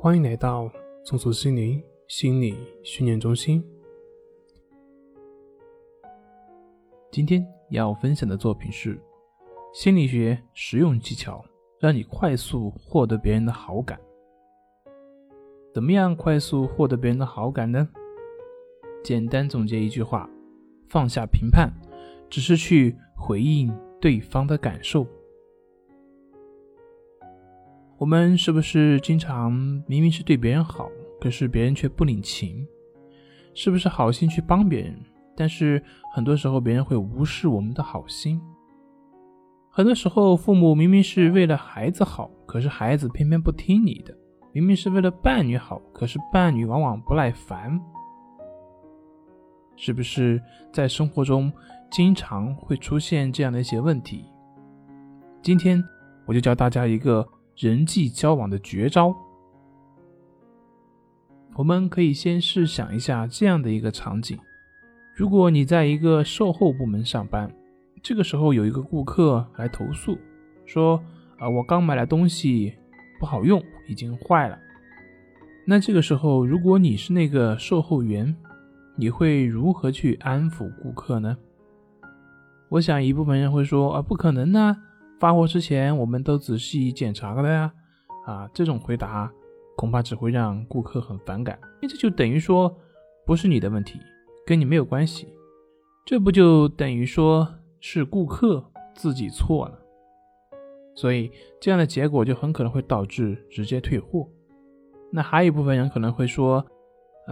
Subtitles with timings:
[0.00, 0.70] 欢迎来到
[1.02, 3.60] 松鼠心灵心理训练中心。
[7.10, 8.96] 今天要分享的作品是
[9.74, 11.44] 心理学实用技巧，
[11.80, 13.98] 让你快速获得别人的好感。
[15.74, 17.88] 怎么样快速获得别人的好感呢？
[19.02, 20.30] 简单总结一句话：
[20.88, 21.72] 放下评判，
[22.30, 25.04] 只是去回应对方的感受。
[27.98, 29.50] 我们是不是经常
[29.88, 30.88] 明明是对别人好，
[31.20, 32.64] 可是别人却不领情？
[33.54, 34.96] 是不是好心去帮别人，
[35.36, 35.82] 但是
[36.14, 38.40] 很多时候别人会无视我们的好心？
[39.68, 44.14] 很多时候父母明明是为了孩子好，可是孩子偏偏不听你的；
[44.52, 47.80] 明明是为了伴侣好，可是伴侣往往不耐烦。
[49.74, 50.40] 是不是
[50.72, 51.52] 在生活中
[51.90, 54.24] 经常会出现这样的一些问题？
[55.42, 55.82] 今天
[56.26, 57.28] 我就教大家一个。
[57.58, 59.12] 人际交往的绝招，
[61.56, 64.38] 我们可以先试想一下这样的一个场景：
[65.16, 67.52] 如果你在一个售后部门上班，
[68.00, 70.16] 这个时候有一个顾客来投诉，
[70.66, 71.02] 说
[71.36, 72.72] ：“啊，我刚买了东西
[73.18, 74.56] 不好用，已经坏了。”
[75.66, 78.36] 那这个时候，如果你是那个售后员，
[78.94, 81.36] 你会如何去安抚顾客呢？
[82.68, 84.76] 我想一部分人会说：“啊，不可能呢。”
[85.18, 87.72] 发货之前，我们都仔细检查了呀，
[88.26, 89.30] 啊，这种回答
[89.76, 92.74] 恐怕只会让顾客很反感，因为这就等于说
[93.26, 93.98] 不是你的问题，
[94.46, 95.28] 跟你没有关系，
[96.06, 97.48] 这不就等于说
[97.80, 99.78] 是顾客自己错了，
[100.94, 104.28] 所以这样的结果就很可能会导致直接退货。
[105.10, 106.64] 那还有一部分人可能会说，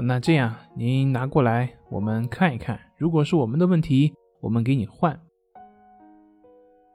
[0.03, 5.21] 那这样您拿过来我们看一看，如果是我们的问题，我们给你换。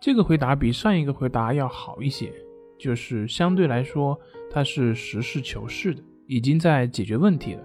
[0.02, 2.34] 这个回答比上一个回答要好一些，
[2.80, 7.64] 就是相对来说它是实事求是的，已经在解决问题了。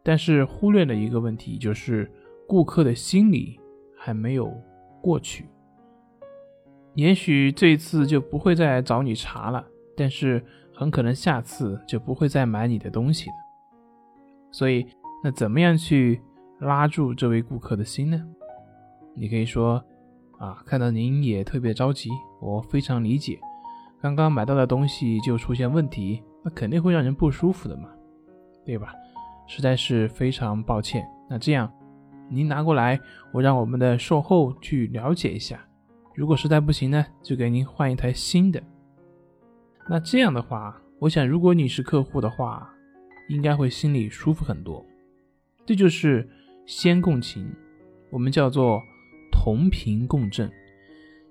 [0.00, 2.08] 但是忽略了一个问题，就是
[2.46, 3.58] 顾客的心理
[3.98, 4.56] 还没有
[5.02, 5.46] 过去。
[6.94, 10.40] 也许这次就不会再找你茬了，但是
[10.72, 13.36] 很可能下次就不会再买你的东西了。
[14.52, 14.86] 所以，
[15.24, 16.20] 那怎么样去
[16.60, 18.24] 拉住这位顾客的心呢？
[19.16, 19.84] 你可以说。
[20.38, 23.38] 啊，看到您也特别着急，我非常理解。
[24.00, 27.88] 刚刚买到的东西就出现问题，那肯定会让人不舒服的嘛，
[28.64, 28.92] 对吧？
[29.46, 31.06] 实在是非常抱歉。
[31.30, 31.72] 那这样，
[32.28, 33.00] 您拿过来，
[33.32, 35.64] 我让我们的售后去了解一下。
[36.14, 38.62] 如果实在不行呢，就给您换一台新的。
[39.88, 42.70] 那这样的话，我想如果你是客户的话，
[43.28, 44.84] 应该会心里舒服很多。
[45.64, 46.28] 这就是
[46.66, 47.50] 先共情，
[48.10, 48.82] 我们叫做。
[49.44, 50.50] 同频共振，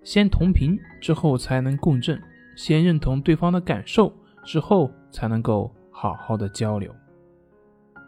[0.04, 2.22] 先同频之后才能共振，
[2.56, 4.14] 先认同对方的感受
[4.44, 6.94] 之后才能够好好的交流。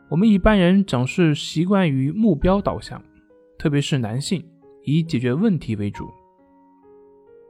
[0.08, 3.04] 我们一般人总是习惯于目标导向，
[3.58, 4.48] 特别是男性
[4.84, 6.08] 以解决问题为主。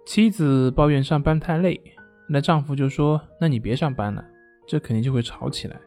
[0.05, 1.77] 妻子抱怨上班太累，
[2.29, 4.23] 那丈夫就说：“那你别上班了。”
[4.65, 5.77] 这肯定就会吵起来。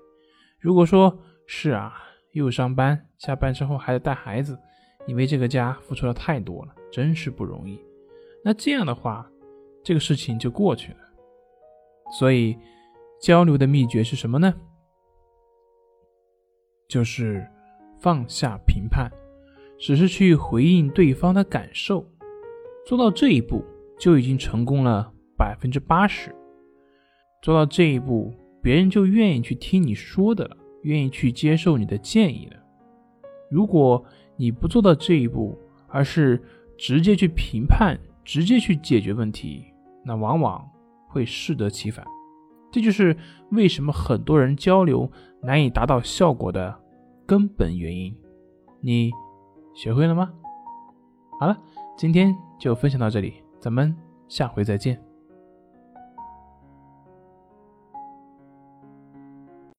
[0.61, 1.95] 如果说是啊，
[2.33, 4.59] 又上班，下班之后还得带孩子。
[5.09, 7.81] 你为这个家付出的太多了，真是不容易。
[8.45, 9.27] 那这样的话，
[9.83, 10.99] 这个事情就过去了。
[12.19, 12.55] 所以，
[13.19, 14.55] 交流的秘诀是什么呢？
[16.87, 17.49] 就是
[17.99, 19.11] 放下评判，
[19.79, 22.07] 只是去回应对方的感受。
[22.85, 23.65] 做到这一步，
[23.99, 26.35] 就已经成功了百分之八十。
[27.43, 32.63] 做到这一步，别人就愿意去听你说的了，愿意去接受你的建议了。
[33.51, 34.05] 如果
[34.39, 36.43] 你不做到这一步，而是
[36.79, 39.65] 直接去评判、直接去解决问题，
[40.05, 40.67] 那往往
[41.09, 42.07] 会适得其反。
[42.71, 43.17] 这就是
[43.51, 45.11] 为什么很多人交流
[45.43, 46.79] 难以达到效果的
[47.27, 48.15] 根本原因。
[48.81, 49.11] 你
[49.75, 50.31] 学会了吗？
[51.41, 51.59] 好了，
[51.97, 53.97] 今天就分享到这里，咱们
[54.29, 55.08] 下回再见。